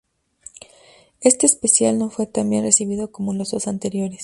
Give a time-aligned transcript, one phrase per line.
[1.19, 4.19] Este especial no fue tan bien recibido como los dos anteriores.